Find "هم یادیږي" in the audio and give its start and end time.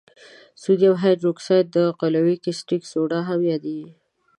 3.29-3.89